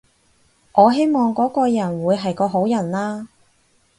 [0.71, 3.27] 我希望嗰個人會係個好人啦